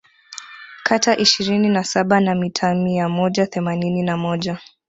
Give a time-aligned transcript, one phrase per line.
[0.83, 4.59] kata ishirini na saba na mitaa mia moja themanini na moja